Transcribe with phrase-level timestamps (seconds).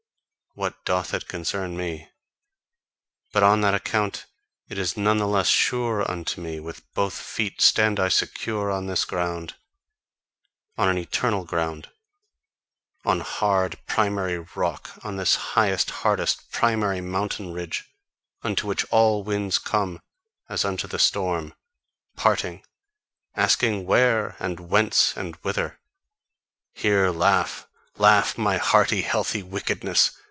[0.53, 2.09] What doth it concern me?
[3.31, 4.25] But on that account
[4.67, 8.85] it is none the less sure unto me, with both feet stand I secure on
[8.85, 9.55] this ground;
[10.77, 11.89] On an eternal ground,
[13.05, 17.85] on hard primary rock, on this highest, hardest, primary mountain ridge,
[18.43, 20.01] unto which all winds come,
[20.49, 21.53] as unto the storm
[22.17, 22.61] parting,
[23.37, 24.35] asking Where?
[24.37, 25.15] and Whence?
[25.15, 25.79] and Whither?
[26.73, 30.11] Here laugh, laugh, my hearty, healthy wickedness!